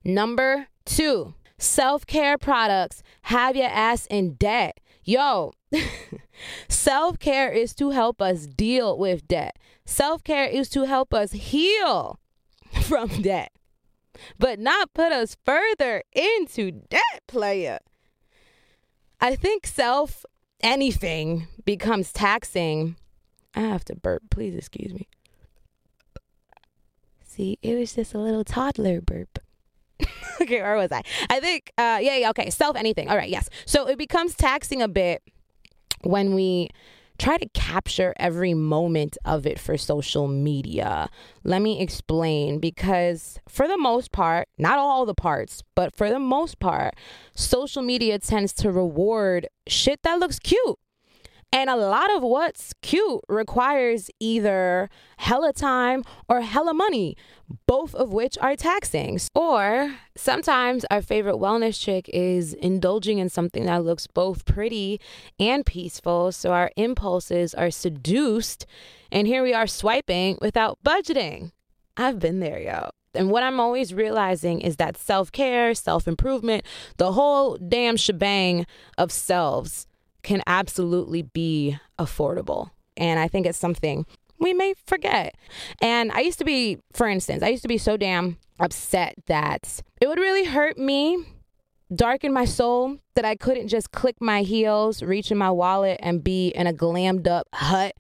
Number 0.04 0.68
two, 0.84 1.34
self 1.58 2.06
care 2.06 2.36
products 2.36 3.02
have 3.22 3.56
your 3.56 3.68
ass 3.68 4.06
in 4.06 4.34
debt. 4.34 4.78
Yo, 5.02 5.52
self 6.68 7.18
care 7.18 7.50
is 7.50 7.74
to 7.76 7.90
help 7.90 8.20
us 8.20 8.46
deal 8.46 8.98
with 8.98 9.26
debt, 9.28 9.58
self 9.84 10.22
care 10.24 10.46
is 10.46 10.68
to 10.70 10.84
help 10.84 11.12
us 11.14 11.32
heal 11.32 12.18
from 12.82 13.08
debt. 13.08 13.52
but 14.38 14.58
not 14.58 14.94
put 14.94 15.12
us 15.12 15.36
further 15.44 16.02
into 16.12 16.70
debt, 16.70 17.22
player. 17.26 17.78
I 19.20 19.36
think 19.36 19.66
self 19.66 20.24
anything 20.60 21.48
becomes 21.64 22.12
taxing. 22.12 22.96
I 23.54 23.60
have 23.60 23.84
to 23.86 23.94
burp. 23.96 24.22
Please 24.30 24.54
excuse 24.54 24.92
me. 24.92 25.08
See, 27.24 27.58
it 27.62 27.74
was 27.76 27.94
just 27.94 28.14
a 28.14 28.18
little 28.18 28.44
toddler 28.44 29.00
burp. 29.00 29.38
okay, 30.40 30.62
where 30.62 30.76
was 30.76 30.92
I? 30.92 31.02
I 31.30 31.40
think, 31.40 31.72
uh, 31.78 31.98
yeah, 32.00 32.16
yeah, 32.16 32.30
okay. 32.30 32.50
Self 32.50 32.76
anything. 32.76 33.08
All 33.08 33.16
right, 33.16 33.28
yes. 33.30 33.48
So 33.66 33.88
it 33.88 33.98
becomes 33.98 34.34
taxing 34.34 34.82
a 34.82 34.88
bit 34.88 35.22
when 36.04 36.34
we 36.34 36.70
try 37.18 37.36
to 37.36 37.48
capture 37.50 38.12
every 38.18 38.54
moment 38.54 39.16
of 39.24 39.46
it 39.46 39.58
for 39.58 39.76
social 39.76 40.26
media. 40.26 41.08
Let 41.44 41.62
me 41.62 41.80
explain 41.80 42.58
because, 42.58 43.38
for 43.48 43.68
the 43.68 43.78
most 43.78 44.10
part, 44.10 44.48
not 44.58 44.78
all 44.78 45.06
the 45.06 45.14
parts, 45.14 45.62
but 45.74 45.94
for 45.94 46.10
the 46.10 46.18
most 46.18 46.58
part, 46.58 46.94
social 47.34 47.82
media 47.82 48.18
tends 48.18 48.52
to 48.54 48.72
reward 48.72 49.46
shit 49.68 50.02
that 50.02 50.18
looks 50.18 50.38
cute. 50.38 50.78
And 51.54 51.70
a 51.70 51.76
lot 51.76 52.12
of 52.12 52.24
what's 52.24 52.74
cute 52.82 53.20
requires 53.28 54.10
either 54.18 54.90
hella 55.18 55.52
time 55.52 56.02
or 56.28 56.40
hella 56.40 56.74
money, 56.74 57.16
both 57.68 57.94
of 57.94 58.12
which 58.12 58.36
are 58.38 58.56
taxing. 58.56 59.20
Or 59.36 59.94
sometimes 60.16 60.84
our 60.90 61.00
favorite 61.00 61.36
wellness 61.36 61.80
trick 61.80 62.10
is 62.12 62.54
indulging 62.54 63.18
in 63.18 63.28
something 63.28 63.66
that 63.66 63.84
looks 63.84 64.08
both 64.08 64.44
pretty 64.44 65.00
and 65.38 65.64
peaceful. 65.64 66.32
So 66.32 66.50
our 66.50 66.72
impulses 66.76 67.54
are 67.54 67.70
seduced. 67.70 68.66
And 69.12 69.28
here 69.28 69.44
we 69.44 69.54
are 69.54 69.68
swiping 69.68 70.38
without 70.42 70.78
budgeting. 70.84 71.52
I've 71.96 72.18
been 72.18 72.40
there, 72.40 72.58
yo. 72.58 72.90
And 73.14 73.30
what 73.30 73.44
I'm 73.44 73.60
always 73.60 73.94
realizing 73.94 74.60
is 74.60 74.74
that 74.78 74.96
self 74.96 75.30
care, 75.30 75.72
self 75.72 76.08
improvement, 76.08 76.64
the 76.96 77.12
whole 77.12 77.56
damn 77.58 77.96
shebang 77.96 78.66
of 78.98 79.12
selves 79.12 79.86
can 80.24 80.42
absolutely 80.46 81.22
be 81.22 81.78
affordable. 81.98 82.70
And 82.96 83.20
I 83.20 83.28
think 83.28 83.46
it's 83.46 83.58
something 83.58 84.06
we 84.40 84.52
may 84.52 84.74
forget. 84.86 85.36
And 85.80 86.10
I 86.12 86.20
used 86.20 86.38
to 86.38 86.44
be, 86.44 86.78
for 86.92 87.06
instance, 87.06 87.42
I 87.42 87.48
used 87.48 87.62
to 87.62 87.68
be 87.68 87.78
so 87.78 87.96
damn 87.96 88.38
upset 88.58 89.14
that 89.26 89.80
it 90.00 90.08
would 90.08 90.18
really 90.18 90.44
hurt 90.44 90.78
me, 90.78 91.24
darken 91.94 92.32
my 92.32 92.44
soul, 92.44 92.98
that 93.14 93.24
I 93.24 93.36
couldn't 93.36 93.68
just 93.68 93.92
click 93.92 94.16
my 94.20 94.42
heels, 94.42 95.02
reach 95.02 95.30
in 95.30 95.38
my 95.38 95.50
wallet, 95.50 95.98
and 96.02 96.22
be 96.22 96.48
in 96.48 96.66
a 96.66 96.72
glammed 96.72 97.28
up 97.28 97.46
hut 97.54 97.94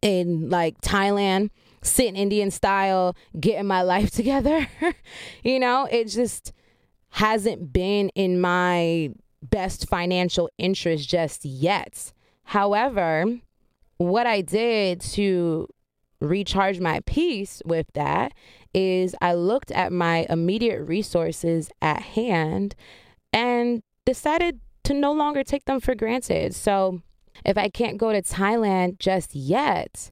in 0.00 0.48
like 0.48 0.80
Thailand, 0.80 1.50
sitting 1.82 2.16
Indian 2.16 2.50
style, 2.50 3.16
getting 3.38 3.66
my 3.66 3.82
life 3.94 4.10
together. 4.10 4.68
you 5.44 5.58
know, 5.58 5.86
it 5.90 6.06
just 6.06 6.52
hasn't 7.10 7.72
been 7.72 8.08
in 8.10 8.40
my 8.40 9.10
best 9.42 9.88
financial 9.88 10.50
interest 10.58 11.08
just 11.08 11.44
yet. 11.44 12.12
However, 12.44 13.26
what 13.98 14.26
I 14.26 14.40
did 14.40 15.00
to 15.12 15.68
recharge 16.20 16.80
my 16.80 17.00
peace 17.06 17.62
with 17.64 17.86
that 17.94 18.32
is 18.74 19.14
I 19.20 19.34
looked 19.34 19.70
at 19.70 19.92
my 19.92 20.26
immediate 20.28 20.82
resources 20.82 21.70
at 21.80 22.02
hand 22.02 22.74
and 23.32 23.82
decided 24.04 24.60
to 24.84 24.94
no 24.94 25.12
longer 25.12 25.42
take 25.42 25.64
them 25.64 25.80
for 25.80 25.94
granted. 25.94 26.54
So 26.54 27.02
if 27.44 27.56
I 27.56 27.68
can't 27.68 27.98
go 27.98 28.12
to 28.12 28.22
Thailand 28.22 28.98
just 28.98 29.34
yet, 29.34 30.10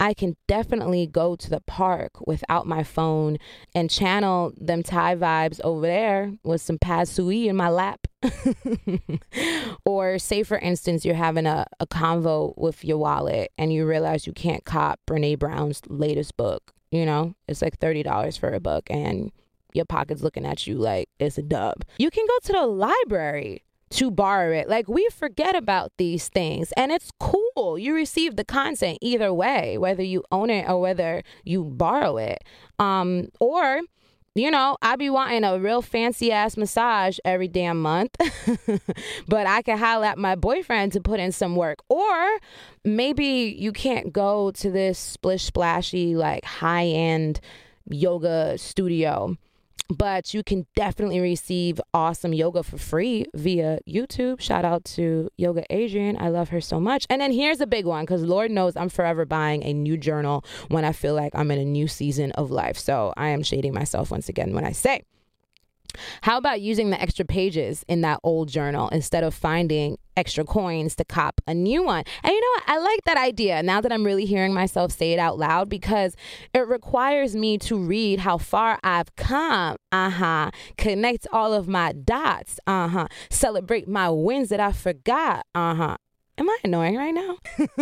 I 0.00 0.14
can 0.14 0.36
definitely 0.46 1.06
go 1.06 1.34
to 1.36 1.50
the 1.50 1.60
park 1.60 2.12
without 2.26 2.66
my 2.66 2.84
phone 2.84 3.38
and 3.74 3.90
channel 3.90 4.52
them 4.56 4.82
Thai 4.82 5.16
vibes 5.16 5.60
over 5.64 5.86
there 5.86 6.32
with 6.44 6.60
some 6.60 6.78
pad 6.78 7.08
in 7.18 7.56
my 7.56 7.68
lap. 7.68 8.06
or 9.84 10.18
say 10.18 10.42
for 10.42 10.58
instance 10.58 11.04
you're 11.04 11.14
having 11.14 11.46
a, 11.46 11.66
a 11.78 11.86
convo 11.86 12.52
with 12.56 12.84
your 12.84 12.98
wallet 12.98 13.52
and 13.56 13.72
you 13.72 13.86
realize 13.86 14.26
you 14.26 14.32
can't 14.32 14.64
cop 14.64 14.98
Brene 15.06 15.38
Brown's 15.38 15.82
latest 15.88 16.36
book. 16.36 16.72
You 16.90 17.04
know, 17.04 17.34
it's 17.46 17.62
like 17.62 17.78
$30 17.78 18.38
for 18.38 18.52
a 18.52 18.60
book 18.60 18.84
and 18.90 19.30
your 19.74 19.84
pocket's 19.84 20.22
looking 20.22 20.46
at 20.46 20.66
you 20.66 20.76
like 20.76 21.08
it's 21.18 21.38
a 21.38 21.42
dub. 21.42 21.84
You 21.98 22.10
can 22.10 22.26
go 22.26 22.38
to 22.44 22.52
the 22.52 22.66
library 22.66 23.62
to 23.90 24.10
borrow 24.10 24.52
it. 24.52 24.68
Like 24.68 24.88
we 24.88 25.08
forget 25.12 25.54
about 25.54 25.92
these 25.96 26.28
things 26.28 26.72
and 26.72 26.92
it's 26.92 27.10
cool. 27.18 27.78
You 27.78 27.94
receive 27.94 28.36
the 28.36 28.44
content 28.44 28.98
either 29.00 29.32
way, 29.32 29.78
whether 29.78 30.02
you 30.02 30.24
own 30.30 30.50
it 30.50 30.68
or 30.68 30.80
whether 30.80 31.22
you 31.44 31.64
borrow 31.64 32.16
it. 32.16 32.44
Um 32.78 33.28
or 33.40 33.80
you 34.34 34.52
know, 34.52 34.76
I 34.82 34.94
be 34.94 35.10
wanting 35.10 35.42
a 35.42 35.58
real 35.58 35.82
fancy 35.82 36.30
ass 36.30 36.56
massage 36.56 37.18
every 37.24 37.48
damn 37.48 37.82
month, 37.82 38.14
but 39.28 39.46
I 39.48 39.62
can 39.62 39.78
holler 39.78 40.06
at 40.06 40.18
my 40.18 40.36
boyfriend 40.36 40.92
to 40.92 41.00
put 41.00 41.18
in 41.18 41.32
some 41.32 41.56
work. 41.56 41.80
Or 41.88 42.38
maybe 42.84 43.56
you 43.58 43.72
can't 43.72 44.12
go 44.12 44.52
to 44.52 44.70
this 44.70 44.98
splish 44.98 45.44
splashy, 45.44 46.14
like 46.14 46.44
high 46.44 46.86
end 46.86 47.40
yoga 47.90 48.56
studio 48.58 49.36
but 49.88 50.34
you 50.34 50.42
can 50.42 50.66
definitely 50.76 51.20
receive 51.20 51.80
awesome 51.94 52.32
yoga 52.32 52.62
for 52.62 52.78
free 52.78 53.26
via 53.34 53.78
YouTube. 53.88 54.40
Shout 54.40 54.64
out 54.64 54.84
to 54.84 55.30
Yoga 55.36 55.64
Adriene. 55.70 56.20
I 56.20 56.28
love 56.28 56.50
her 56.50 56.60
so 56.60 56.78
much. 56.80 57.06
And 57.08 57.20
then 57.20 57.32
here's 57.32 57.60
a 57.60 57.66
big 57.66 57.86
one 57.86 58.04
because 58.04 58.22
Lord 58.22 58.50
knows 58.50 58.76
I'm 58.76 58.88
forever 58.88 59.24
buying 59.24 59.62
a 59.62 59.72
new 59.72 59.96
journal 59.96 60.44
when 60.68 60.84
I 60.84 60.92
feel 60.92 61.14
like 61.14 61.32
I'm 61.34 61.50
in 61.50 61.58
a 61.58 61.64
new 61.64 61.88
season 61.88 62.32
of 62.32 62.50
life. 62.50 62.78
So 62.78 63.12
I 63.16 63.28
am 63.28 63.42
shading 63.42 63.74
myself 63.74 64.10
once 64.10 64.28
again 64.28 64.54
when 64.54 64.64
I 64.64 64.72
say 64.72 65.02
how 66.22 66.38
about 66.38 66.60
using 66.60 66.90
the 66.90 67.00
extra 67.00 67.24
pages 67.24 67.84
in 67.88 68.00
that 68.02 68.20
old 68.22 68.48
journal 68.48 68.88
instead 68.90 69.24
of 69.24 69.34
finding 69.34 69.98
extra 70.16 70.44
coins 70.44 70.96
to 70.96 71.04
cop 71.04 71.40
a 71.46 71.54
new 71.54 71.82
one? 71.82 72.04
And 72.22 72.32
you 72.32 72.40
know 72.40 72.46
what? 72.56 72.62
I 72.66 72.78
like 72.78 73.04
that 73.04 73.16
idea 73.16 73.62
now 73.62 73.80
that 73.80 73.92
I'm 73.92 74.04
really 74.04 74.24
hearing 74.24 74.52
myself 74.52 74.92
say 74.92 75.12
it 75.12 75.18
out 75.18 75.38
loud 75.38 75.68
because 75.68 76.14
it 76.54 76.66
requires 76.66 77.36
me 77.36 77.58
to 77.58 77.76
read 77.76 78.20
how 78.20 78.38
far 78.38 78.78
I've 78.82 79.14
come. 79.16 79.76
Uh 79.92 80.10
huh. 80.10 80.50
Connect 80.76 81.26
all 81.32 81.52
of 81.52 81.68
my 81.68 81.92
dots. 81.92 82.58
Uh 82.66 82.88
huh. 82.88 83.08
Celebrate 83.30 83.88
my 83.88 84.10
wins 84.10 84.48
that 84.48 84.60
I 84.60 84.72
forgot. 84.72 85.44
Uh 85.54 85.74
huh. 85.74 85.96
Am 86.38 86.48
I 86.48 86.56
annoying 86.62 86.96
right 86.96 87.12
now? 87.12 87.36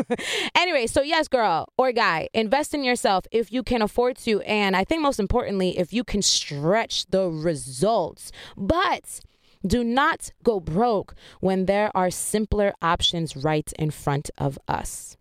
anyway, 0.57 0.87
so 0.87 1.03
yes, 1.03 1.29
girl 1.29 1.69
or 1.77 1.93
guy, 1.93 2.29
invest 2.33 2.73
in 2.73 2.83
yourself 2.83 3.27
if 3.31 3.53
you 3.53 3.63
can 3.63 3.83
afford 3.83 4.17
to. 4.19 4.41
And 4.43 4.75
I 4.75 4.83
think 4.83 5.03
most 5.03 5.21
importantly, 5.21 5.79
if 5.79 5.93
you 5.93 6.03
can 6.03 6.23
stretch 6.23 7.05
the 7.11 7.29
results. 7.29 8.33
But 8.57 9.21
do 9.67 9.85
not 9.85 10.31
go 10.43 10.59
broke 10.59 11.15
when 11.41 11.67
there 11.67 11.91
are 11.95 12.11
simpler 12.11 12.73
options 12.81 13.37
right 13.37 13.71
in 13.79 13.91
front 13.91 14.31
of 14.39 14.59
us. 14.67 15.19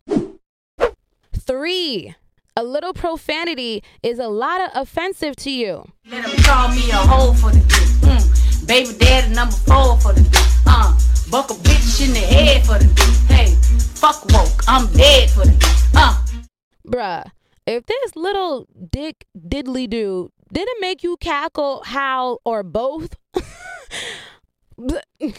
Three, 1.34 2.16
a 2.56 2.64
little 2.64 2.94
profanity 2.94 3.84
is 4.02 4.18
a 4.18 4.30
lot 4.30 4.62
of 4.62 4.70
offensive 4.82 5.36
to 5.38 5.52
you. 5.52 5.84
Let 6.10 6.26
them 6.26 6.38
call 6.42 6.70
me 6.70 6.90
a 6.90 6.96
hoe 6.96 7.34
for 7.34 7.52
the 7.52 7.60
dick. 7.60 7.90
Mm. 8.00 8.68
Baby 8.68 8.98
daddy 8.98 9.34
number 9.36 9.56
four 9.56 10.00
for 10.00 10.14
the 10.14 10.22
dick. 10.22 10.42
Uh. 10.66 10.98
Buck 11.32 11.50
a 11.50 11.54
bitch 11.56 12.06
in 12.06 12.14
the 12.14 12.20
head 12.20 12.66
for 12.66 12.78
the 12.78 12.86
dick. 12.86 13.36
Hey, 13.36 13.56
fuck 13.96 14.24
woke. 14.32 14.62
I'm 14.68 14.86
dead 14.94 15.30
for 15.32 15.46
the 15.46 15.52
dick. 15.52 15.70
Uh. 15.96 16.16
Bruh, 16.88 17.32
if 17.66 17.86
this 17.88 18.16
little 18.16 18.68
dick 18.92 19.26
diddly 19.36 19.90
do 19.90 20.30
didn't 20.54 20.82
make 20.82 21.04
you 21.04 21.18
cackle, 21.18 21.82
howl, 21.84 22.42
or 22.46 22.62
both, 22.62 23.16
you 25.18 25.32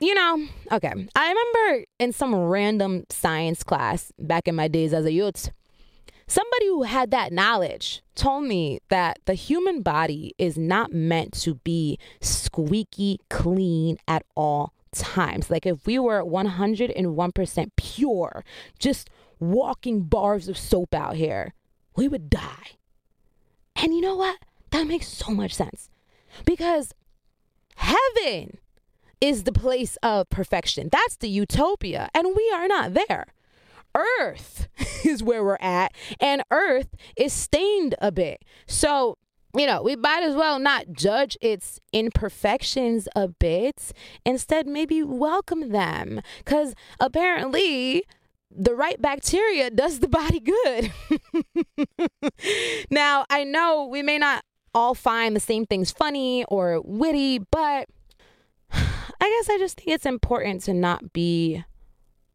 know, 0.00 0.46
okay. 0.70 0.92
I 1.16 1.28
remember 1.28 1.84
in 1.98 2.12
some 2.12 2.34
random 2.34 3.04
science 3.10 3.64
class 3.64 4.12
back 4.18 4.46
in 4.46 4.54
my 4.54 4.68
days 4.68 4.94
as 4.94 5.04
a 5.04 5.12
youth, 5.12 5.50
somebody 6.28 6.66
who 6.66 6.84
had 6.84 7.10
that 7.10 7.32
knowledge 7.32 8.02
told 8.14 8.44
me 8.44 8.78
that 8.88 9.18
the 9.24 9.34
human 9.34 9.82
body 9.82 10.34
is 10.38 10.56
not 10.56 10.92
meant 10.92 11.32
to 11.32 11.54
be 11.56 11.98
squeaky 12.20 13.18
clean 13.28 13.98
at 14.06 14.24
all 14.36 14.72
times. 14.92 15.50
Like 15.50 15.66
if 15.66 15.86
we 15.86 15.98
were 15.98 16.22
101% 16.22 17.70
pure, 17.76 18.44
just 18.78 19.10
walking 19.40 20.02
bars 20.02 20.48
of 20.48 20.56
soap 20.56 20.94
out 20.94 21.16
here, 21.16 21.54
we 21.96 22.08
would 22.08 22.30
die. 22.30 22.76
And 23.76 23.94
you 23.94 24.00
know 24.00 24.16
what? 24.16 24.38
That 24.70 24.86
makes 24.86 25.08
so 25.08 25.32
much 25.32 25.54
sense. 25.54 25.88
Because 26.44 26.92
heaven 27.76 28.58
is 29.20 29.44
the 29.44 29.52
place 29.52 29.96
of 30.02 30.28
perfection. 30.30 30.88
That's 30.90 31.16
the 31.16 31.28
utopia. 31.28 32.08
And 32.14 32.28
we 32.36 32.52
are 32.54 32.68
not 32.68 32.94
there. 32.94 33.26
Earth 34.20 34.68
is 35.04 35.22
where 35.22 35.44
we're 35.44 35.58
at, 35.60 35.92
and 36.20 36.42
Earth 36.50 36.88
is 37.16 37.32
stained 37.32 37.94
a 38.00 38.12
bit. 38.12 38.44
So 38.66 39.18
you 39.56 39.66
know, 39.66 39.82
we 39.82 39.96
might 39.96 40.22
as 40.22 40.34
well 40.34 40.58
not 40.58 40.92
judge 40.92 41.36
its 41.40 41.80
imperfections 41.92 43.08
a 43.16 43.28
bit. 43.28 43.92
Instead, 44.24 44.66
maybe 44.66 45.02
welcome 45.02 45.70
them. 45.70 46.20
Because 46.38 46.74
apparently, 47.00 48.04
the 48.50 48.74
right 48.74 49.00
bacteria 49.00 49.70
does 49.70 50.00
the 50.00 50.08
body 50.20 50.40
good. 50.40 50.92
now, 52.90 53.24
I 53.30 53.44
know 53.44 53.86
we 53.86 54.02
may 54.02 54.18
not 54.18 54.44
all 54.74 54.94
find 54.94 55.34
the 55.34 55.40
same 55.40 55.66
things 55.66 55.90
funny 55.90 56.44
or 56.44 56.80
witty, 56.84 57.38
but 57.38 57.88
I 58.72 58.80
guess 59.20 59.48
I 59.50 59.56
just 59.58 59.78
think 59.78 59.88
it's 59.88 60.06
important 60.06 60.62
to 60.64 60.74
not 60.74 61.12
be 61.12 61.64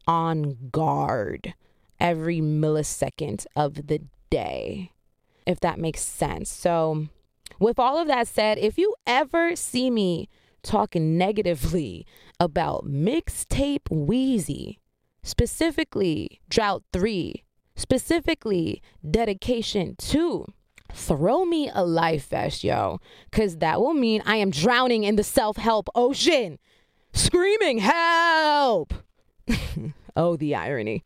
on 0.06 0.70
guard 0.70 1.54
every 2.00 2.40
millisecond 2.40 3.46
of 3.56 3.86
the 3.86 4.02
day, 4.30 4.92
if 5.46 5.60
that 5.60 5.78
makes 5.78 6.00
sense. 6.00 6.50
So, 6.50 7.08
with 7.58 7.78
all 7.78 7.98
of 7.98 8.08
that 8.08 8.28
said, 8.28 8.58
if 8.58 8.78
you 8.78 8.94
ever 9.06 9.54
see 9.56 9.90
me 9.90 10.28
talking 10.62 11.16
negatively 11.16 12.06
about 12.40 12.86
mixtape 12.86 13.84
Weezy, 13.90 14.78
specifically 15.22 16.40
Drought 16.48 16.82
3, 16.92 17.44
specifically 17.76 18.82
Dedication 19.08 19.94
2, 19.98 20.46
throw 20.92 21.44
me 21.44 21.70
a 21.72 21.84
life 21.84 22.28
vest, 22.28 22.64
yo, 22.64 23.00
because 23.30 23.58
that 23.58 23.80
will 23.80 23.94
mean 23.94 24.22
I 24.26 24.36
am 24.36 24.50
drowning 24.50 25.04
in 25.04 25.16
the 25.16 25.24
self 25.24 25.56
help 25.56 25.88
ocean, 25.94 26.58
screaming, 27.12 27.78
help! 27.78 28.94
oh, 30.16 30.36
the 30.36 30.54
irony. 30.54 31.04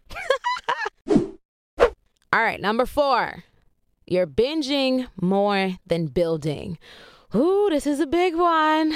All 1.08 1.90
right, 2.32 2.60
number 2.60 2.86
four. 2.86 3.44
You're 4.06 4.26
binging 4.26 5.08
more 5.20 5.78
than 5.86 6.06
building. 6.06 6.78
Ooh, 7.34 7.68
this 7.70 7.86
is 7.86 8.00
a 8.00 8.06
big 8.06 8.34
one. 8.34 8.94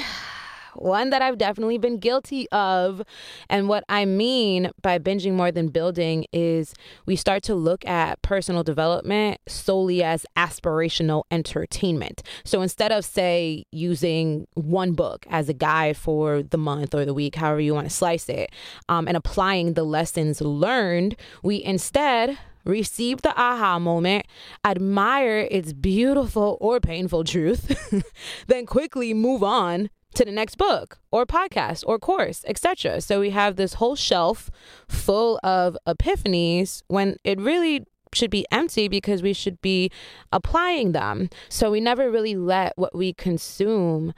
One 0.75 1.09
that 1.11 1.21
I've 1.21 1.37
definitely 1.37 1.77
been 1.77 1.97
guilty 1.97 2.49
of. 2.51 3.01
And 3.49 3.67
what 3.67 3.83
I 3.89 4.05
mean 4.05 4.71
by 4.81 4.99
binging 4.99 5.33
more 5.33 5.51
than 5.51 5.67
building 5.67 6.25
is 6.31 6.73
we 7.05 7.15
start 7.15 7.43
to 7.43 7.55
look 7.55 7.85
at 7.85 8.21
personal 8.21 8.63
development 8.63 9.39
solely 9.47 10.03
as 10.03 10.25
aspirational 10.37 11.23
entertainment. 11.31 12.23
So 12.43 12.61
instead 12.61 12.91
of, 12.91 13.05
say, 13.05 13.65
using 13.71 14.47
one 14.53 14.93
book 14.93 15.25
as 15.29 15.49
a 15.49 15.53
guide 15.53 15.97
for 15.97 16.43
the 16.43 16.57
month 16.57 16.93
or 16.93 17.05
the 17.05 17.13
week, 17.13 17.35
however 17.35 17.61
you 17.61 17.73
want 17.73 17.87
to 17.87 17.93
slice 17.93 18.29
it, 18.29 18.51
um, 18.89 19.07
and 19.07 19.17
applying 19.17 19.73
the 19.73 19.83
lessons 19.83 20.41
learned, 20.41 21.15
we 21.41 21.63
instead 21.63 22.37
receive 22.65 23.21
the 23.21 23.37
aha 23.39 23.79
moment, 23.79 24.25
admire 24.63 25.47
its 25.51 25.73
beautiful 25.73 26.57
or 26.61 26.79
painful 26.79 27.23
truth, 27.23 28.03
then 28.47 28.65
quickly 28.65 29.13
move 29.13 29.43
on 29.43 29.89
to 30.13 30.25
the 30.25 30.31
next 30.31 30.57
book 30.57 30.99
or 31.11 31.25
podcast 31.25 31.83
or 31.87 31.99
course, 31.99 32.43
etc. 32.47 33.01
So 33.01 33.19
we 33.19 33.31
have 33.31 33.55
this 33.55 33.75
whole 33.75 33.95
shelf 33.95 34.49
full 34.87 35.39
of 35.43 35.77
epiphanies 35.87 36.83
when 36.87 37.17
it 37.23 37.39
really 37.39 37.85
should 38.13 38.29
be 38.29 38.45
empty 38.51 38.87
because 38.87 39.23
we 39.23 39.33
should 39.33 39.61
be 39.61 39.91
applying 40.31 40.91
them. 40.91 41.29
So 41.49 41.71
we 41.71 41.81
never 41.81 42.11
really 42.11 42.35
let 42.35 42.73
what 42.77 42.95
we 42.95 43.13
consume 43.13 44.13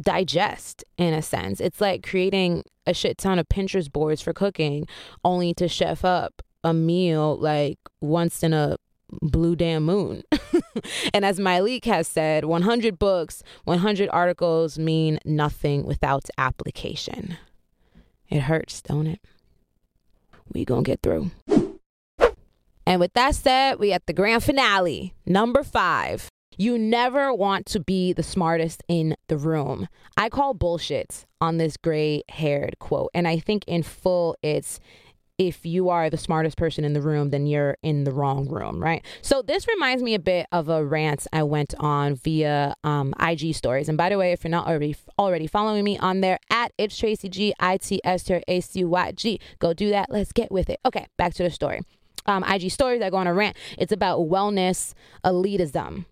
digest 0.00 0.84
in 0.96 1.12
a 1.12 1.22
sense. 1.22 1.60
It's 1.60 1.80
like 1.80 2.06
creating 2.06 2.64
a 2.86 2.94
shit 2.94 3.18
ton 3.18 3.38
of 3.38 3.48
Pinterest 3.48 3.92
boards 3.92 4.22
for 4.22 4.32
cooking 4.32 4.86
only 5.24 5.54
to 5.54 5.68
chef 5.68 6.04
up 6.04 6.42
a 6.64 6.72
meal 6.72 7.36
like 7.38 7.78
once 8.00 8.42
in 8.42 8.52
a 8.52 8.76
blue 9.22 9.56
damn 9.56 9.84
moon. 9.84 10.22
and 11.14 11.24
as 11.24 11.38
Myleik 11.38 11.84
has 11.84 12.08
said, 12.08 12.44
100 12.44 12.98
books, 12.98 13.42
100 13.64 14.08
articles 14.10 14.78
mean 14.78 15.18
nothing 15.24 15.84
without 15.84 16.24
application. 16.38 17.36
It 18.28 18.40
hurts, 18.40 18.80
don't 18.82 19.06
it? 19.06 19.20
We 20.52 20.64
gonna 20.64 20.82
get 20.82 21.00
through. 21.02 21.30
And 22.86 22.98
with 22.98 23.12
that 23.14 23.34
said, 23.34 23.78
we 23.78 23.92
at 23.92 24.06
the 24.06 24.12
grand 24.12 24.42
finale, 24.42 25.14
number 25.26 25.62
five. 25.62 26.28
You 26.56 26.76
never 26.76 27.32
want 27.32 27.64
to 27.66 27.80
be 27.80 28.12
the 28.12 28.22
smartest 28.22 28.82
in 28.86 29.16
the 29.28 29.38
room. 29.38 29.88
I 30.16 30.28
call 30.28 30.52
bullshit 30.52 31.24
on 31.40 31.56
this 31.56 31.76
gray 31.76 32.22
haired 32.28 32.78
quote. 32.80 33.10
And 33.14 33.26
I 33.26 33.38
think 33.38 33.64
in 33.66 33.82
full, 33.82 34.36
it's 34.42 34.78
if 35.40 35.64
you 35.64 35.88
are 35.88 36.10
the 36.10 36.18
smartest 36.18 36.58
person 36.58 36.84
in 36.84 36.92
the 36.92 37.00
room, 37.00 37.30
then 37.30 37.46
you're 37.46 37.78
in 37.82 38.04
the 38.04 38.12
wrong 38.12 38.46
room, 38.46 38.78
right? 38.78 39.02
So 39.22 39.40
this 39.40 39.66
reminds 39.66 40.02
me 40.02 40.12
a 40.12 40.18
bit 40.18 40.46
of 40.52 40.68
a 40.68 40.84
rant 40.84 41.26
I 41.32 41.44
went 41.44 41.74
on 41.78 42.16
via 42.16 42.74
um, 42.84 43.14
IG 43.18 43.54
stories. 43.54 43.88
And 43.88 43.96
by 43.96 44.10
the 44.10 44.18
way, 44.18 44.32
if 44.32 44.44
you're 44.44 44.50
not 44.50 44.66
already 44.66 44.94
already 45.18 45.46
following 45.46 45.82
me 45.82 45.96
on 45.96 46.20
there 46.20 46.38
at 46.50 46.72
it's 46.76 46.94
Tracy 46.98 47.30
G 47.30 47.54
I 47.58 47.78
T 47.78 48.02
S 48.04 48.24
T 48.24 48.34
R 48.34 48.42
A 48.48 48.60
C 48.60 48.84
Y 48.84 49.12
G, 49.12 49.40
go 49.58 49.72
do 49.72 49.88
that. 49.88 50.10
Let's 50.10 50.30
get 50.30 50.52
with 50.52 50.68
it. 50.68 50.78
Okay, 50.84 51.06
back 51.16 51.32
to 51.34 51.42
the 51.42 51.50
story. 51.50 51.80
Um, 52.26 52.44
IG 52.44 52.70
stories. 52.70 53.00
I 53.00 53.08
go 53.08 53.16
on 53.16 53.26
a 53.26 53.32
rant. 53.32 53.56
It's 53.78 53.92
about 53.92 54.20
wellness 54.20 54.92
elitism. 55.24 56.04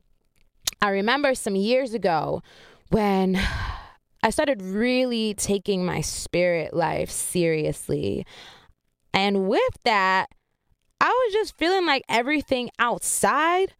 I 0.80 0.88
remember 0.88 1.34
some 1.34 1.54
years 1.54 1.92
ago 1.92 2.42
when 2.88 3.38
I 4.22 4.30
started 4.30 4.62
really 4.62 5.34
taking 5.34 5.84
my 5.84 6.00
spirit 6.00 6.72
life 6.72 7.10
seriously. 7.10 8.24
And 9.18 9.48
with 9.48 9.82
that, 9.82 10.30
I 11.00 11.08
was 11.08 11.32
just 11.32 11.58
feeling 11.58 11.84
like 11.84 12.04
everything 12.08 12.70
outside 12.78 13.74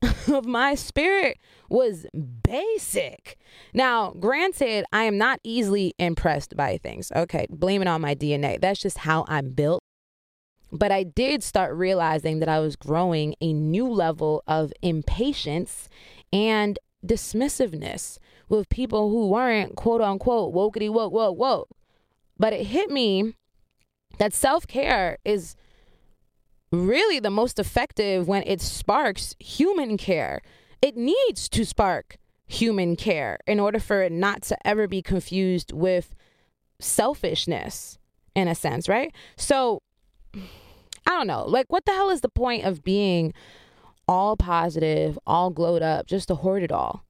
of 0.32 0.46
my 0.46 0.76
spirit 0.76 1.36
was 1.68 2.06
basic. 2.42 3.36
Now, 3.74 4.14
granted, 4.18 4.86
I 4.90 5.04
am 5.04 5.18
not 5.18 5.40
easily 5.44 5.92
impressed 5.98 6.56
by 6.56 6.78
things. 6.78 7.12
Okay, 7.14 7.46
blame 7.50 7.82
it 7.82 7.88
on 7.88 8.00
my 8.00 8.14
DNA. 8.14 8.58
That's 8.58 8.80
just 8.80 8.96
how 8.98 9.26
I'm 9.28 9.50
built. 9.50 9.82
But 10.72 10.90
I 10.90 11.02
did 11.02 11.42
start 11.42 11.76
realizing 11.76 12.38
that 12.38 12.48
I 12.48 12.58
was 12.58 12.74
growing 12.74 13.34
a 13.42 13.52
new 13.52 13.86
level 13.90 14.42
of 14.46 14.72
impatience 14.80 15.90
and 16.32 16.78
dismissiveness 17.06 18.16
with 18.48 18.70
people 18.70 19.10
who 19.10 19.28
weren't 19.28 19.76
quote 19.76 20.00
unquote 20.00 20.54
wokety 20.54 20.90
woke 20.90 21.12
woke 21.12 21.36
woke. 21.36 21.68
But 22.38 22.54
it 22.54 22.68
hit 22.68 22.90
me 22.90 23.34
that 24.18 24.34
self 24.34 24.66
care 24.66 25.18
is 25.24 25.56
really 26.70 27.18
the 27.18 27.30
most 27.30 27.58
effective 27.58 28.28
when 28.28 28.42
it 28.46 28.60
sparks 28.60 29.34
human 29.38 29.96
care. 29.96 30.42
It 30.82 30.96
needs 30.96 31.48
to 31.50 31.64
spark 31.64 32.18
human 32.46 32.96
care 32.96 33.38
in 33.46 33.60
order 33.60 33.78
for 33.78 34.02
it 34.02 34.12
not 34.12 34.42
to 34.42 34.66
ever 34.66 34.86
be 34.86 35.02
confused 35.02 35.72
with 35.72 36.14
selfishness, 36.80 37.98
in 38.34 38.48
a 38.48 38.54
sense, 38.54 38.88
right? 38.88 39.12
So, 39.36 39.82
I 40.34 41.10
don't 41.10 41.26
know. 41.26 41.44
Like, 41.46 41.66
what 41.68 41.84
the 41.84 41.92
hell 41.92 42.10
is 42.10 42.20
the 42.20 42.28
point 42.28 42.64
of 42.64 42.84
being 42.84 43.32
all 44.06 44.36
positive, 44.36 45.18
all 45.26 45.50
glowed 45.50 45.82
up, 45.82 46.06
just 46.06 46.28
to 46.28 46.36
hoard 46.36 46.62
it 46.62 46.72
all? 46.72 47.04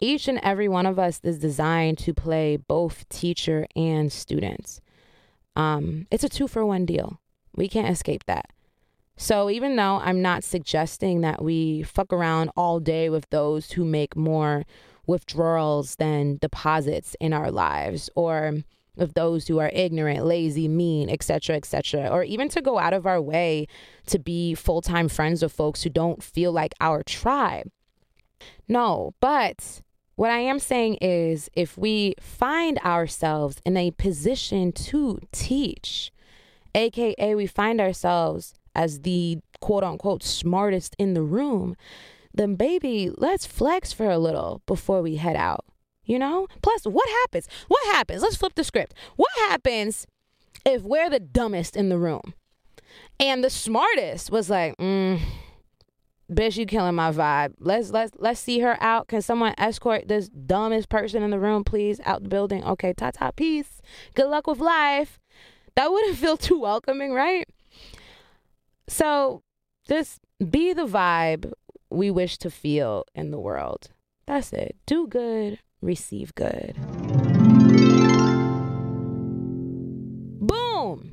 Each 0.00 0.28
and 0.28 0.38
every 0.42 0.68
one 0.68 0.86
of 0.86 0.98
us 0.98 1.20
is 1.22 1.38
designed 1.38 1.98
to 1.98 2.12
play 2.12 2.56
both 2.56 3.08
teacher 3.08 3.66
and 3.74 4.12
students. 4.12 4.80
Um, 5.56 6.06
it's 6.10 6.24
a 6.24 6.28
two 6.28 6.48
for 6.48 6.64
one 6.64 6.84
deal. 6.84 7.20
We 7.54 7.68
can't 7.68 7.88
escape 7.88 8.24
that. 8.26 8.46
So 9.16 9.48
even 9.48 9.76
though 9.76 10.00
I'm 10.02 10.20
not 10.22 10.42
suggesting 10.42 11.20
that 11.20 11.42
we 11.42 11.82
fuck 11.82 12.12
around 12.12 12.50
all 12.56 12.80
day 12.80 13.08
with 13.10 13.30
those 13.30 13.72
who 13.72 13.84
make 13.84 14.16
more 14.16 14.64
withdrawals 15.06 15.96
than 15.96 16.38
deposits 16.38 17.14
in 17.20 17.32
our 17.32 17.50
lives 17.50 18.10
or 18.16 18.54
of 18.96 19.14
those 19.14 19.48
who 19.48 19.58
are 19.58 19.70
ignorant, 19.72 20.24
lazy, 20.24 20.68
mean, 20.68 21.10
etc., 21.10 21.56
etc., 21.56 22.08
or 22.08 22.22
even 22.22 22.48
to 22.48 22.62
go 22.62 22.78
out 22.78 22.92
of 22.92 23.06
our 23.06 23.20
way 23.20 23.66
to 24.06 24.18
be 24.18 24.54
full-time 24.54 25.08
friends 25.08 25.42
with 25.42 25.52
folks 25.52 25.82
who 25.82 25.90
don't 25.90 26.22
feel 26.22 26.52
like 26.52 26.74
our 26.80 27.02
tribe. 27.02 27.68
No, 28.68 29.14
but 29.20 29.82
what 30.16 30.30
I 30.30 30.38
am 30.38 30.58
saying 30.58 30.98
is 31.00 31.50
if 31.54 31.76
we 31.76 32.14
find 32.20 32.78
ourselves 32.78 33.60
in 33.64 33.76
a 33.76 33.90
position 33.92 34.72
to 34.72 35.18
teach, 35.32 36.12
aka 36.74 37.34
we 37.34 37.46
find 37.46 37.80
ourselves 37.80 38.54
as 38.74 39.00
the 39.00 39.38
quote 39.60 39.84
unquote 39.84 40.22
smartest 40.22 40.94
in 40.98 41.14
the 41.14 41.22
room, 41.22 41.76
then 42.32 42.54
baby, 42.54 43.10
let's 43.16 43.46
flex 43.46 43.92
for 43.92 44.10
a 44.10 44.18
little 44.18 44.62
before 44.66 45.02
we 45.02 45.16
head 45.16 45.36
out. 45.36 45.64
You 46.04 46.18
know? 46.18 46.48
Plus, 46.60 46.84
what 46.84 47.08
happens? 47.08 47.48
What 47.68 47.94
happens? 47.94 48.20
Let's 48.22 48.36
flip 48.36 48.54
the 48.54 48.64
script. 48.64 48.92
What 49.16 49.30
happens 49.48 50.06
if 50.66 50.82
we're 50.82 51.08
the 51.08 51.20
dumbest 51.20 51.76
in 51.76 51.88
the 51.88 51.98
room? 51.98 52.34
And 53.18 53.42
the 53.42 53.48
smartest 53.48 54.30
was 54.30 54.50
like, 54.50 54.76
mm, 54.76 55.20
bitch, 56.30 56.56
you 56.56 56.66
killing 56.66 56.94
my 56.94 57.10
vibe. 57.12 57.54
Let's 57.58 57.90
let's 57.90 58.12
let's 58.18 58.40
see 58.40 58.60
her 58.60 58.76
out. 58.82 59.08
Can 59.08 59.22
someone 59.22 59.54
escort 59.58 60.08
this 60.08 60.28
dumbest 60.28 60.88
person 60.88 61.22
in 61.22 61.30
the 61.30 61.38
room, 61.38 61.64
please, 61.64 62.00
out 62.04 62.22
the 62.22 62.28
building? 62.28 62.64
Okay, 62.64 62.92
ta 62.92 63.10
ta, 63.10 63.30
peace. 63.30 63.80
Good 64.14 64.28
luck 64.28 64.46
with 64.46 64.58
life. 64.58 65.20
That 65.74 65.90
wouldn't 65.90 66.16
feel 66.18 66.36
too 66.36 66.60
welcoming, 66.60 67.12
right? 67.12 67.48
So 68.88 69.42
just 69.88 70.20
be 70.50 70.72
the 70.72 70.86
vibe 70.86 71.52
we 71.90 72.10
wish 72.10 72.38
to 72.38 72.50
feel 72.50 73.04
in 73.14 73.30
the 73.30 73.38
world. 73.38 73.88
That's 74.26 74.52
it. 74.52 74.76
Do 74.86 75.06
good, 75.06 75.58
receive 75.80 76.34
good. 76.34 76.76
Boom. 80.40 81.12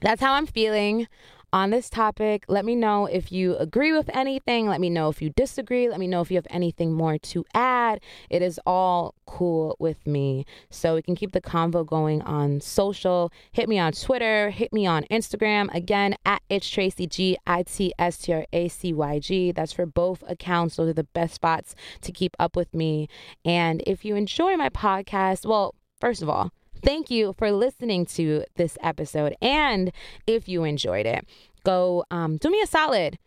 That's 0.00 0.20
how 0.20 0.34
I'm 0.34 0.46
feeling 0.46 1.06
on 1.52 1.70
this 1.70 1.90
topic. 1.90 2.44
Let 2.48 2.64
me 2.64 2.74
know 2.74 3.06
if 3.06 3.30
you 3.30 3.56
agree 3.56 3.92
with 3.92 4.08
anything. 4.14 4.66
Let 4.68 4.80
me 4.80 4.90
know 4.90 5.08
if 5.08 5.20
you 5.20 5.30
disagree. 5.30 5.88
Let 5.88 6.00
me 6.00 6.06
know 6.06 6.20
if 6.20 6.30
you 6.30 6.36
have 6.36 6.46
anything 6.50 6.92
more 6.92 7.18
to 7.18 7.44
add. 7.54 8.00
It 8.30 8.42
is 8.42 8.58
all 8.66 9.14
cool 9.26 9.76
with 9.78 10.06
me. 10.06 10.46
So 10.70 10.94
we 10.94 11.02
can 11.02 11.14
keep 11.14 11.32
the 11.32 11.40
convo 11.40 11.86
going 11.86 12.22
on 12.22 12.60
social. 12.60 13.32
Hit 13.52 13.68
me 13.68 13.78
on 13.78 13.92
Twitter. 13.92 14.50
Hit 14.50 14.72
me 14.72 14.86
on 14.86 15.04
Instagram. 15.04 15.72
Again, 15.74 16.14
at 16.24 16.42
It's 16.48 16.68
Tracy 16.68 17.06
G 17.06 17.36
I 17.46 17.62
T 17.62 17.92
S 17.98 18.18
T 18.18 18.32
R 18.32 18.46
A 18.52 18.68
C 18.68 18.92
Y 18.92 19.18
G. 19.18 19.52
That's 19.52 19.72
for 19.72 19.86
both 19.86 20.24
accounts. 20.26 20.76
Those 20.76 20.90
are 20.90 20.94
the 20.94 21.04
best 21.04 21.34
spots 21.34 21.74
to 22.00 22.12
keep 22.12 22.34
up 22.38 22.56
with 22.56 22.72
me. 22.74 23.08
And 23.44 23.82
if 23.86 24.04
you 24.04 24.16
enjoy 24.16 24.56
my 24.56 24.68
podcast, 24.68 25.46
well, 25.46 25.74
first 26.00 26.22
of 26.22 26.28
all, 26.28 26.50
Thank 26.82 27.10
you 27.10 27.34
for 27.38 27.52
listening 27.52 28.06
to 28.06 28.44
this 28.56 28.76
episode. 28.82 29.36
And 29.40 29.92
if 30.26 30.48
you 30.48 30.64
enjoyed 30.64 31.06
it, 31.06 31.26
go 31.64 32.04
um, 32.10 32.38
do 32.38 32.50
me 32.50 32.60
a 32.60 32.66
solid 32.66 33.18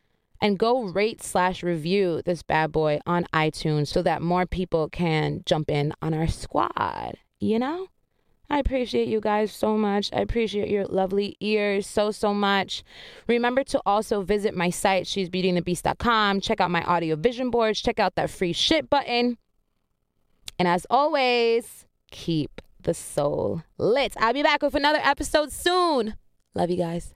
and 0.42 0.60
go 0.60 0.84
rate 0.84 1.24
slash 1.24 1.64
review 1.64 2.22
this 2.26 2.44
bad 2.44 2.72
boy 2.72 3.00
on 3.06 3.26
iTunes 3.34 3.88
so 3.88 4.02
that 4.02 4.22
more 4.22 4.46
people 4.46 4.90
can 4.90 5.42
jump 5.46 5.72
in 5.72 5.94
on 6.02 6.14
our 6.14 6.28
squad. 6.28 7.18
You 7.40 7.60
know? 7.60 7.88
I 8.50 8.60
appreciate 8.60 9.08
you 9.08 9.22
guys 9.22 9.52
so 9.52 9.76
much. 9.78 10.12
I 10.14 10.20
appreciate 10.20 10.70
your 10.70 10.86
lovely 10.86 11.36
ears 11.40 11.88
so, 11.88 12.12
so 12.12 12.34
much. 12.34 12.84
Remember 13.28 13.64
to 13.64 13.82
also 13.86 14.22
visit 14.22 14.56
my 14.56 14.70
site, 14.70 15.08
she'sbeautyandthebeast.com. 15.08 16.42
Check 16.42 16.62
out 16.62 16.70
my 16.70 16.84
audio 16.84 17.16
vision 17.16 17.50
boards. 17.50 17.82
Check 17.82 18.00
out 18.00 18.16
that 18.16 18.30
free 18.30 18.54
shit 18.54 18.90
button. 18.90 19.38
And 20.60 20.68
as 20.68 20.86
always, 20.90 21.86
keep 22.12 22.62
the 22.86 22.94
soul 22.94 23.64
lit. 23.78 24.14
I'll 24.18 24.34
be 24.34 24.44
back 24.44 24.62
with 24.62 24.76
another 24.76 25.00
episode 25.04 25.52
soon. 25.52 26.16
Love 26.54 26.70
you 26.70 26.78
guys. 26.78 27.15